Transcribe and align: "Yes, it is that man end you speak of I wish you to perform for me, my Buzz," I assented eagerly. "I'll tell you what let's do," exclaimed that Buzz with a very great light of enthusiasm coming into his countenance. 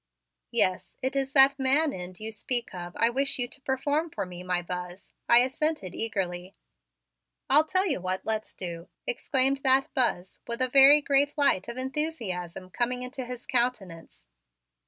"Yes, 0.49 0.97
it 1.03 1.15
is 1.15 1.33
that 1.33 1.59
man 1.59 1.93
end 1.93 2.19
you 2.19 2.31
speak 2.31 2.73
of 2.73 2.95
I 2.97 3.11
wish 3.11 3.37
you 3.37 3.47
to 3.47 3.61
perform 3.61 4.09
for 4.09 4.25
me, 4.25 4.41
my 4.41 4.63
Buzz," 4.63 5.11
I 5.29 5.41
assented 5.41 5.93
eagerly. 5.93 6.55
"I'll 7.51 7.65
tell 7.65 7.85
you 7.85 8.01
what 8.01 8.25
let's 8.25 8.55
do," 8.55 8.87
exclaimed 9.05 9.57
that 9.59 9.93
Buzz 9.93 10.41
with 10.47 10.59
a 10.59 10.69
very 10.69 11.01
great 11.03 11.37
light 11.37 11.67
of 11.67 11.77
enthusiasm 11.77 12.71
coming 12.71 13.03
into 13.03 13.25
his 13.27 13.45
countenance. 13.45 14.25